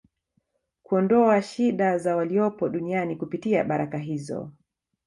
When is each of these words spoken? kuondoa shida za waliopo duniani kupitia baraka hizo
kuondoa 0.83 1.41
shida 1.41 1.97
za 1.97 2.15
waliopo 2.15 2.69
duniani 2.69 3.15
kupitia 3.15 3.63
baraka 3.63 3.97
hizo 3.97 4.51